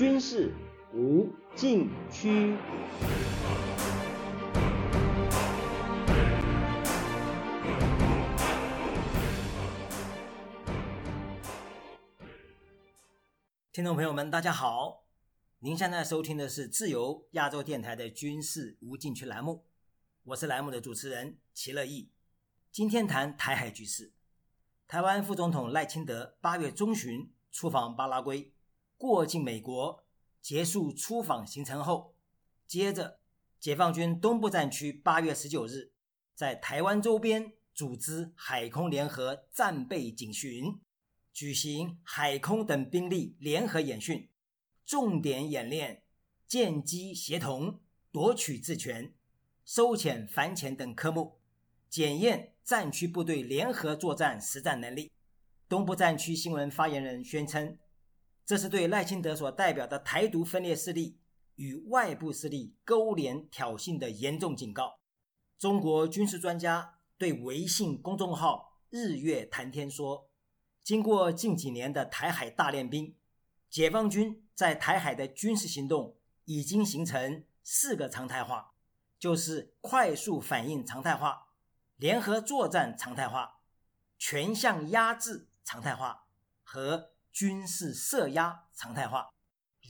[0.00, 0.50] 军事
[0.94, 2.56] 无禁区。
[13.70, 15.04] 听众朋友们，大家好！
[15.58, 19.66] 您现在收听的是自由亚洲电台的军事无禁区栏目，
[20.24, 22.10] 我是栏目的主持人齐乐意。
[22.72, 24.14] 今天谈台海局势。
[24.88, 28.54] 台湾副总统赖清德八月中旬出访巴拉圭，
[29.00, 30.04] 过境美国，
[30.42, 32.14] 结束出访行程后，
[32.66, 33.18] 接着
[33.58, 35.92] 解放军东部战区八月十九日
[36.34, 40.78] 在台湾周边组织海空联合战备警巡。
[41.32, 44.28] 举行海空等兵力联合演训，
[44.84, 46.02] 重点演练
[46.46, 47.80] 舰机协同、
[48.12, 49.14] 夺取制权、
[49.64, 51.38] 收潜反潜等科目，
[51.88, 55.10] 检验战区部队联合作战实战能力。
[55.66, 57.78] 东部战区新闻发言人宣称，
[58.50, 61.20] 这是对赖清德所代表的台独分裂势力
[61.54, 64.98] 与外部势力勾连挑衅的严重警告。
[65.56, 70.28] 中国军事专家对微信公众号“日月谈天”说。
[70.82, 73.14] 经过近几年的台海大练兵，
[73.68, 78.72] 解放军在台海的军事行动已经形成四个常态化，
[79.16, 81.50] 就是快速反应常态化、
[81.94, 83.60] 联合作战常态化、
[84.18, 86.26] 全向压制常态化
[86.64, 89.30] 和军事设压常态化。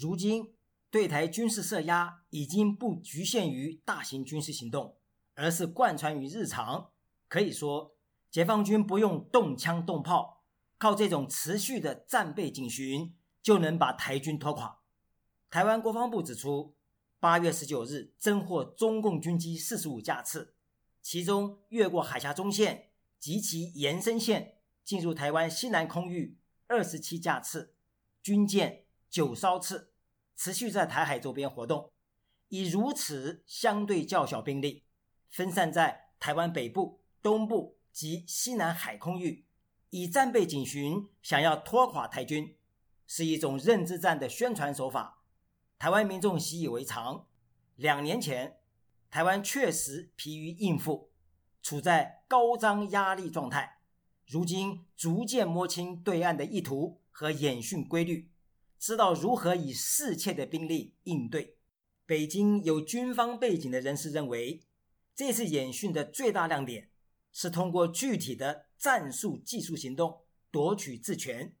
[0.00, 0.54] 如今
[0.88, 4.96] 对台军事设压已经不局限于大型军事行动，
[5.34, 6.92] 而是贯穿于日常。
[7.26, 7.96] 可以说，
[8.30, 10.44] 解放军不用动枪动炮。
[10.78, 14.78] 靠这种持续的战备警巡，就能把台军拖垮。
[15.50, 16.76] 台湾国防部指出，
[17.18, 20.54] 八月十九日侦获中共军机四十五架次，
[21.02, 26.38] 其中越过海峡中线及其延伸线进入台湾西南空域
[26.70, 27.74] 二十七架次，
[28.22, 29.92] 军舰九艘次，
[30.36, 31.90] 持续在台海周边活动。
[32.46, 34.84] 以如此相对较小兵力，
[35.28, 39.46] 分散在台湾北部、东部及西南海空域。
[39.90, 42.56] 以战备警巡想要拖垮台军，
[43.04, 45.24] 是一种认知战的宣传手法。
[45.76, 47.26] 台湾民众习以为常。
[47.74, 48.60] 两年前，
[49.10, 51.10] 台湾确实疲于应付，
[51.60, 53.79] 处在高张压力状态。
[54.30, 58.30] 如今逐渐摸清对岸的意图和演训规律，
[58.78, 61.56] 知道如何以适切的兵力应对。
[62.06, 64.62] 北京有军方背景的人士认为，
[65.14, 66.90] 这次演训的最大亮点
[67.32, 68.70] 是通过具体的。
[68.80, 71.54] 战术技术行动夺取制权，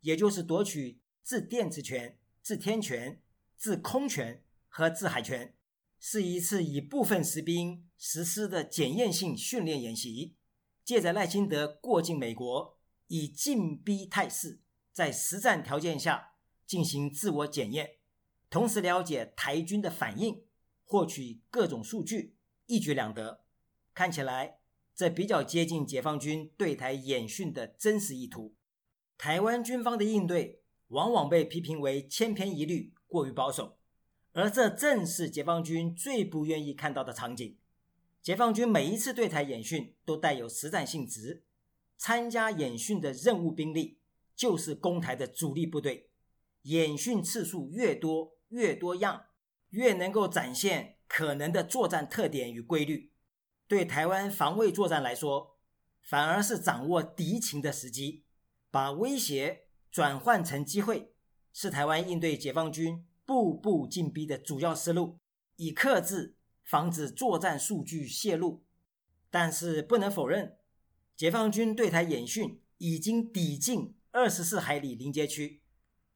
[0.00, 3.22] 也就是夺取制电磁权、制天权、
[3.56, 5.54] 制空权和制海权，
[6.00, 10.34] 是一次以部分实兵实施的检验性训练演习。
[10.84, 14.60] 借着赖清德过境美国，以进逼态势，
[14.92, 16.34] 在实战条件下
[16.66, 17.96] 进行自我检验，
[18.50, 20.44] 同时了解台军的反应，
[20.84, 22.36] 获取各种数据，
[22.66, 23.44] 一举两得。
[23.92, 24.58] 看起来。
[24.96, 28.54] 这比较接近解放军对台演训的真实意图。
[29.18, 33.76] 台湾军方的应对往往被批评为千篇一律、过于保守，
[34.34, 37.58] 而这正是解放军最不愿意看到的场景。
[38.24, 41.44] 解放军每一次对台演训都带有实战性质，
[41.98, 43.98] 参加演训的任务兵力
[44.34, 46.08] 就是攻台的主力部队。
[46.62, 49.26] 演训次数越多、越多样，
[49.68, 53.12] 越能够展现可能的作战特点与规律。
[53.68, 55.58] 对台湾防卫作战来说，
[56.00, 58.24] 反而是掌握敌情的时机，
[58.70, 61.12] 把威胁转换成机会，
[61.52, 65.18] 是台湾应对解放军步步进逼的主要思路，
[65.56, 68.64] 以克制、防止作战数据泄露。
[69.30, 70.56] 但是不能否认，
[71.16, 75.60] 解放军对台演训已经抵近二十四海里临界区，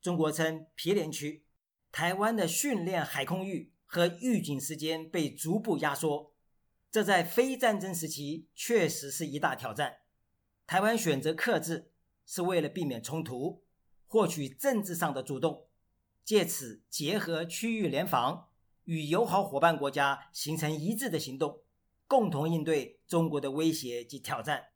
[0.00, 1.44] 中国称毗连区，
[1.90, 6.32] 台湾的训练海空域和预警时间被逐步压缩。
[6.90, 9.98] 这在非战争时期确实是一大挑战。
[10.66, 11.90] 台湾选择克制，
[12.24, 13.64] 是为了避免冲突，
[14.06, 15.66] 获取政治上的主动，
[16.24, 18.47] 借此结合区域联防，
[18.88, 21.60] 与友好伙伴国家形成一致的行动，
[22.06, 24.68] 共同应对中国的威胁及挑战。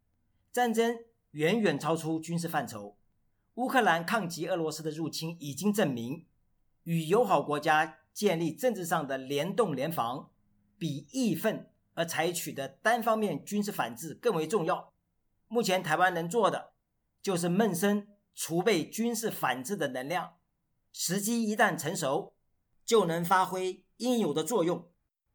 [0.53, 0.99] 战争
[1.31, 2.99] 远远超出军事范畴，
[3.55, 6.26] 乌克兰抗击俄罗斯的入侵已经证明，
[6.82, 10.31] 与友好国家建立政治上的联动联防，
[10.76, 11.70] 比义愤。
[11.94, 14.93] 而采取的单方面军事反制更为重要。
[15.49, 16.73] 目前台湾能做的，
[17.23, 20.35] 就是闷声储备军事反制的能量，
[20.91, 22.35] 时机一旦成熟，
[22.87, 24.90] 就能发挥应有的作用。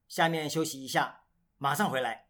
[0.10, 1.22] 下面休息一下
[1.58, 2.26] 马上回来。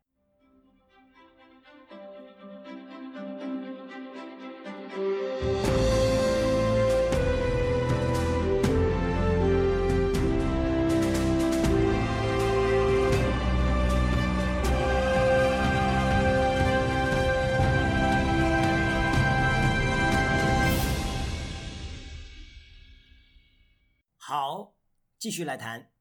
[24.17, 24.75] 好
[25.17, 25.96] 继续来谈。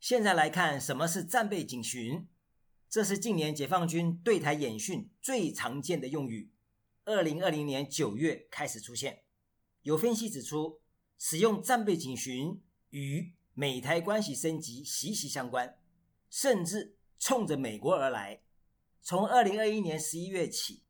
[0.00, 2.28] 现在来看什么是战备警巡，
[2.88, 6.52] 这是近年解放军对台演训最常见的用语。
[7.04, 9.24] 二零二零年九月开始出现。
[9.82, 10.80] 有分析指出，
[11.18, 12.60] 使用战备警巡
[12.90, 15.78] 与美台关系升级息息相关，
[16.30, 18.42] 甚至冲着美国而来。
[19.00, 20.82] 从二零二一年十一月起，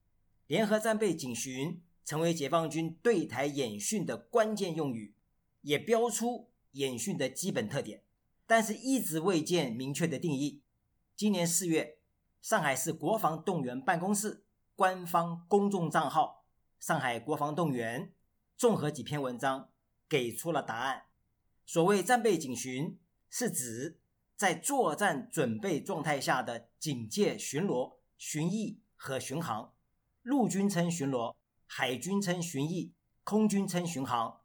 [0.46, 5.14] 联合战备警巡成为解放军对台演训的关键用语，
[5.62, 8.02] 也标出演训的基本特点，
[8.48, 10.62] 但是一直未见明确的定义。
[11.14, 11.98] 今年四月，
[12.40, 16.46] 上海市国防动员办公室官方公众账号
[16.80, 18.14] “上海国防动员”
[18.56, 19.68] 综合几篇文章，
[20.08, 21.02] 给出了答案。
[21.66, 22.98] 所谓战备警巡，
[23.28, 24.00] 是指
[24.34, 27.98] 在作战准备状态下的警戒巡逻。
[28.16, 29.74] 巡弋和巡航，
[30.22, 31.36] 陆军称巡逻，
[31.66, 32.92] 海军称巡弋，
[33.22, 34.40] 空军称巡航。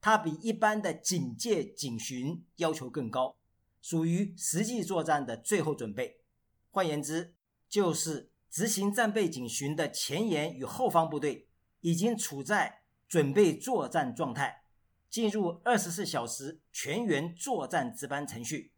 [0.00, 3.36] 它比一般的警戒警巡要求更高，
[3.84, 6.22] 属于实际作战的最后准备。
[6.70, 7.34] 换言之，
[7.68, 11.48] 就是执行战备警巡的前沿与后方部队
[11.80, 14.62] 已经处在准备作战状态，
[15.10, 18.72] 进入二十四小时全员作战值班程序，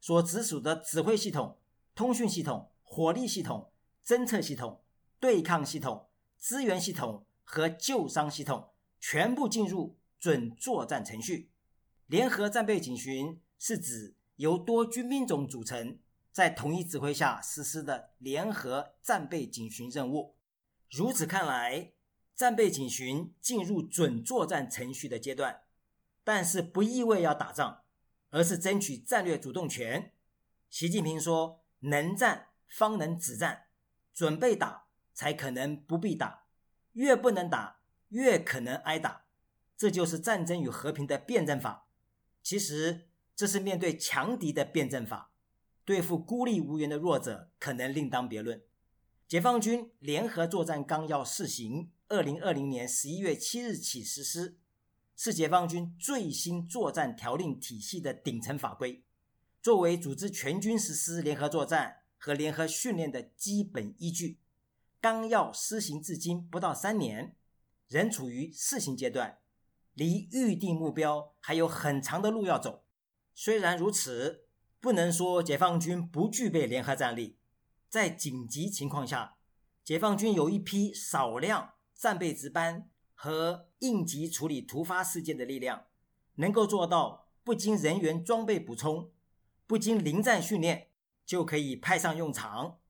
[0.00, 1.60] 所直属的指挥系统、
[1.94, 3.70] 通讯系统、火力系统。
[4.04, 4.80] 侦测系统、
[5.20, 11.50] 对抗系统、支援系统和救伤系统全部进入准作战程序。
[12.06, 15.98] 联合战备警巡是指由多军兵种组成，
[16.32, 20.36] 在统一指挥下实施的联合战备警巡任务。
[20.90, 21.92] 如此看来，
[22.34, 25.62] 战备警巡进入准作战程序的阶段，
[26.22, 27.82] 但是不意味要打仗，
[28.30, 30.12] 而是争取战略主动权。
[30.70, 33.64] 习近平说：“能战方能止战。”
[34.14, 36.46] 准备打才可能不必打，
[36.92, 39.26] 越不能打越可能挨打，
[39.76, 41.88] 这就是战争与和平的辩证法。
[42.42, 43.08] 其实
[43.38, 45.30] 这是面对强敌的辩证法，
[45.84, 48.60] 对付孤立无援的弱者可能另当别论。
[49.28, 54.58] 解放军联合作战纲要试行，二零二零年十一月七日起实施，
[55.14, 59.04] 是解放军最新作战条令体系的顶层法规，
[59.62, 61.98] 作为组织全军实施联合作战。
[62.20, 64.40] 和联合训练的基本依据，
[65.00, 67.36] 纲要施行至今不到三年，
[67.86, 69.38] 仍处于试行阶段，
[69.94, 72.82] 离预定目标还有很长的路要走。
[73.40, 74.48] 虽然如此，
[74.80, 77.38] 不能说解放军不具备联合战力。
[77.88, 79.36] 在紧急情况下，
[79.84, 85.84] 解放军有一批少量战备值班和应急处理突发事件的力量，
[86.34, 89.12] 能够做到不经人员装备补充，
[89.68, 90.88] 不经临战训练。
[91.24, 92.80] 就可以派上用场，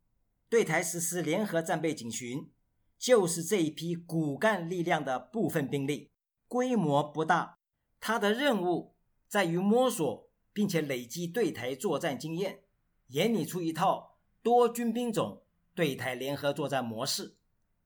[0.48, 2.50] 对台实施联合战备警巡，
[2.96, 6.12] 就是这一批骨干力量的部分兵力，
[6.46, 7.58] 规模不大。
[8.00, 8.94] 他的任务
[9.26, 10.27] 在于摸索
[10.58, 12.64] 并且累积对台作战经验，
[13.10, 17.36] 研拟出一套多军兵种对台联合作战模式，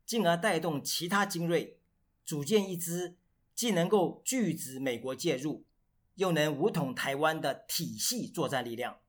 [0.06, 1.76] 进而带动其他精锐，
[2.24, 3.18] 组建一支
[3.54, 5.66] 既能够拒止美国介入，
[6.14, 9.00] 又能武统台湾的体系作战力量。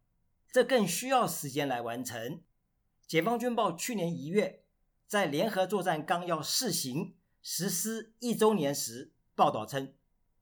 [0.51, 2.41] 这更需要时间来完成。
[3.07, 4.65] 解放军报去年一月
[5.07, 9.93] 在联合作战纲要试行实施一周年时报道称，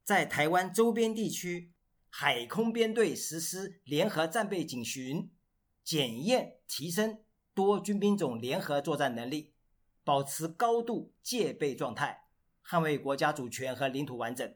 [0.03, 1.70] 在台湾周边地区
[2.13, 5.31] 海空编队实施联合战备警巡，
[5.83, 9.53] 检验提升多军兵种联合作战能力，
[10.03, 12.25] 保持高度戒备状态，
[12.63, 14.53] 捍卫国家主权和领土完整。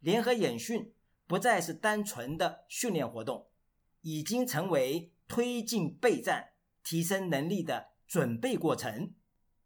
[0.00, 0.92] 联合演训
[1.26, 3.48] 不再是单纯的训练活动。
[4.08, 6.50] 已经成为推进备战、
[6.84, 9.12] 提升能力的准备过程。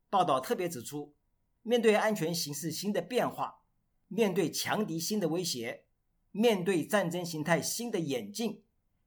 [0.08, 1.14] 报道特别指出，
[1.60, 3.66] 面对安全形势新的变化，
[4.08, 5.84] 面对强敌新的威胁，
[6.32, 8.62] 面对战争形态新的演进，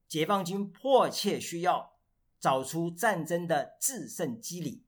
[0.08, 1.94] 解放军迫切需要
[2.40, 4.84] 找出战争的制胜机理，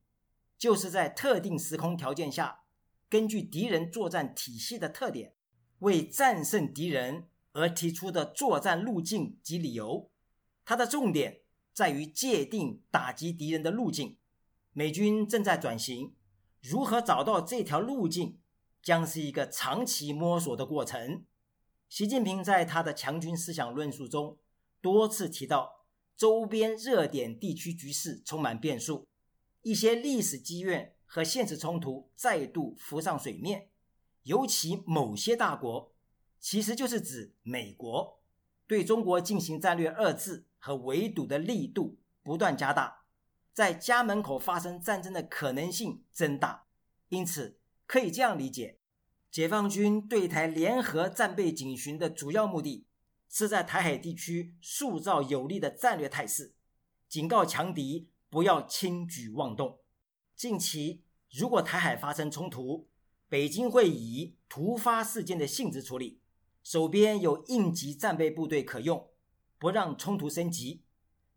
[0.58, 2.64] 就是在特定时空条件下，
[3.10, 5.34] 根据敌人作战体系的特点，
[5.80, 10.12] 为战胜敌人而提出的作战路径及理由。
[10.66, 11.42] 它的重点
[11.74, 14.18] 在于界定打击敌人的路径，
[14.74, 16.14] 美军正在转型，
[16.62, 18.40] 如何找到这条路径，
[18.82, 21.24] 将是一个长期摸索的过程。
[21.96, 24.38] 习近平在他的强军思想论述中
[24.82, 25.86] 多次提到，
[26.18, 29.08] 周边热点地区局势充满变数，
[29.62, 33.70] 一些历史积怨和现实冲突再度浮上水面，
[34.24, 35.94] 尤其某些大国，
[36.38, 38.20] 其实就是指美国，
[38.68, 40.48] 对中国进行战略遏制。
[40.60, 43.06] 和围堵的力度不断加大，
[43.54, 46.66] 在家门口发生战争的可能性增大，
[47.08, 48.80] 因此可以这样理解：
[49.36, 52.88] 解放军对台联合战备警巡的主要目的，
[53.28, 56.56] 是在台海地区塑造有利的战略态势，
[57.10, 59.82] 警告强敌不要轻举妄动。
[60.38, 62.88] 近期如果台海发生冲突，
[63.28, 66.22] 北京会以突发事件的性质处理，
[66.64, 69.10] 手边有应急战备部队可用，
[69.60, 70.86] 不让冲突升级，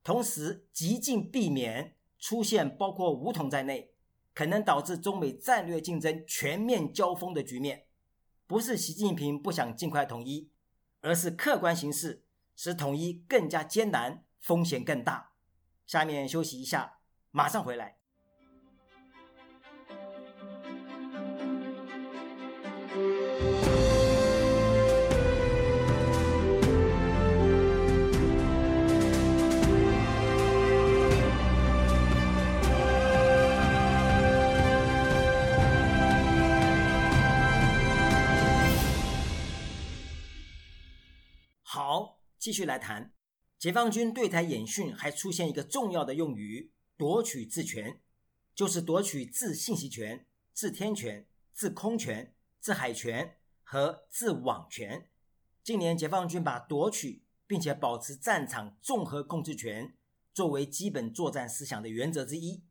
[0.05, 3.91] 同时极尽避免出现包括武统在内，
[4.33, 7.87] 可能导致中美战略竞争全面交锋的局面。
[8.49, 10.51] 不是习近平不想尽快统一，
[11.03, 12.25] 而是客观形势
[12.57, 15.33] 使统一更加艰难，风险更大。
[15.87, 16.99] 下面休息一下，
[17.31, 17.98] 马上回来。
[42.49, 43.13] 继续来谈，
[43.59, 48.01] 解放军对台演训还出现一个重要的用语——夺取自权，
[48.55, 55.11] 就是夺取自信息权、自天权、自空权、自海权和自网权。
[55.63, 59.95] 近年，解放军把夺取并且保持战场综合控制权
[60.33, 62.65] 作为基本作战思想的原则之一，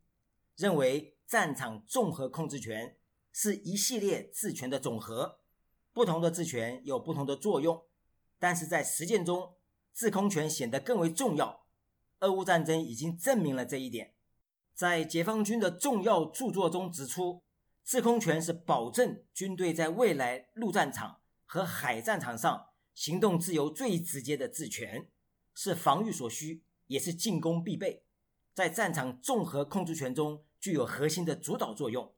[0.56, 2.98] 认为战场综合控制权
[3.32, 5.38] 是一系列治权的总和，
[5.94, 7.84] 不同的治权有不同的作用。
[8.40, 9.57] 但是在实践中，
[9.98, 11.66] 制空权显得更为重要。
[12.20, 14.14] 俄乌战争已经证明了这一点。
[14.76, 17.42] 在解放军的重要著作中指出，
[17.84, 25.10] 制空权是保证军队在未来陆战场和海战场上行动自由最直接的制权，
[25.56, 28.04] 是防御所需，也是进攻必备。
[28.54, 32.14] 在战场综合控制权中具有核心的主导作用。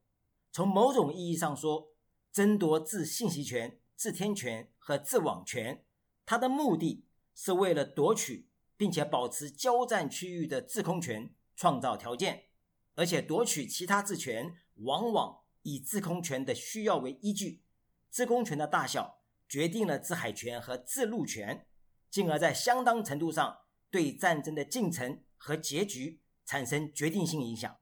[0.51, 1.93] 从某种意义上说，
[2.33, 5.85] 争夺制信息权、制天权和制网权。
[6.25, 7.05] 它的目的
[7.41, 12.47] 是为了夺取并且保持交战区域的制空权创造条件，
[12.95, 17.63] 而且夺取其他制权往往以制空权的需要为依据，
[18.11, 21.65] 制空权的大小决定了制海权和制陆权，
[22.09, 27.77] 进而，在相当程度上对战争的进程和结局产生决定性影响。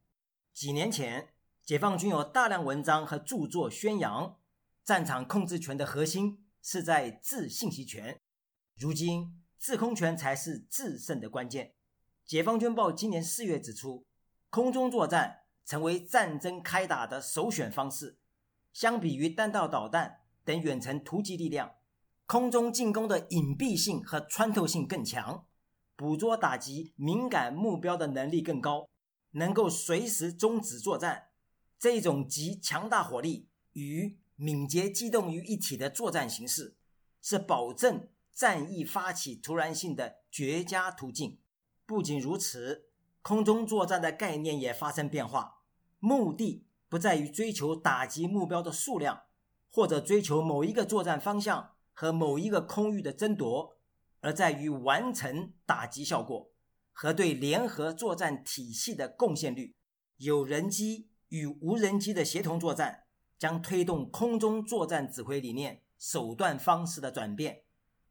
[0.54, 1.34] 几年前，
[1.64, 4.40] 解放军有大量文章和著作宣扬，
[4.84, 8.22] 战场控制权的核心是在制信息权。
[8.76, 11.74] 如今，制空权才是制胜的关键。
[12.26, 14.06] 解放军报今年四月指出，
[14.50, 18.18] 空中作战成为战争开打的首选方式。
[18.74, 21.72] 相比于弹道导弹等远程突击力量，
[22.26, 25.48] 空中进攻的隐蔽性和穿透性更强，
[25.96, 28.88] 捕捉打击敏感目标的能力更高，
[29.32, 31.30] 能够随时终止作战。
[31.80, 36.76] 这种集强大火力与敏捷机动于一体的作战形式，
[37.22, 38.10] 是保证。
[38.38, 41.40] 战役发起突然性的绝佳途径。
[41.88, 42.86] 不仅如此，
[43.24, 45.64] 空中作战的概念也发生变化，
[45.98, 49.24] 目的不在于追求打击目标的数量，
[49.72, 53.80] 或者追求某一个作战方向和某一个空域的争夺，
[54.20, 56.52] 而在于完成打击效果
[56.94, 59.76] 和对联合作战体系的贡献率。
[60.18, 63.06] 有人机与无人机的协同作战，
[63.40, 67.64] 将推动空中作战指挥理念、手段方式的转变。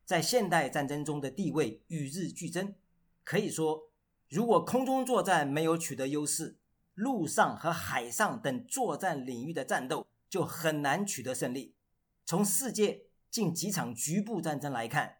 [0.07, 2.75] 在现代战争中的地位与日俱增。
[3.25, 3.91] 可以说，
[4.31, 6.57] 如果空中作战没有取得优势，
[6.95, 11.75] 陆上和海上等作战领域的战斗就很难取得胜利。
[12.25, 15.19] 从世界近几场局部战争来看，“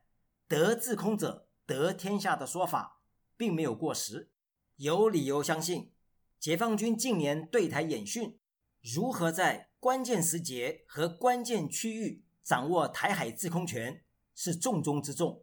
[0.49, 3.02] 得制空者得天下”的说法
[3.37, 4.31] 并没有过时。
[4.76, 5.93] 有理由相信，
[6.38, 8.38] 解放军近年对台演训，
[8.83, 14.05] 如何在关键时节和关键区域掌握台海制空权。
[14.37, 15.43] 是重中之重。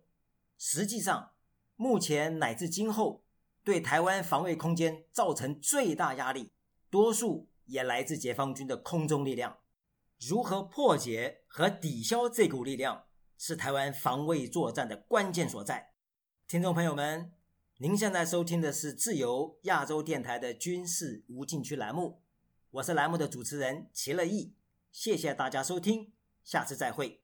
[0.58, 1.34] 实际上，
[1.76, 3.26] 目前乃至今后，
[3.64, 6.54] 对台湾防卫空间造成最大压力，
[6.90, 9.58] 多数也来自解放军的空中力量。
[10.20, 13.08] 如何破解和抵消这股力量，
[13.38, 15.94] 是台湾防卫作战的关键所在。
[16.48, 17.34] 听众朋友们，
[17.80, 22.22] 您现在收听的是自由亚洲电台的军事无禁区栏目，
[22.70, 24.54] 我是栏目的主持人齐乐意。
[24.92, 27.23] 谢谢大家收听，下次再会。